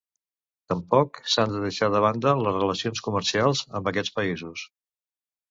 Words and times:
Tampoc 0.71 1.19
s'han 1.33 1.53
de 1.55 1.61
deixar 1.65 1.89
de 1.97 2.01
banda 2.05 2.33
les 2.47 2.57
relacions 2.57 3.05
comercials 3.09 3.63
amb 3.83 3.93
aquests 3.93 4.17
països. 4.19 4.67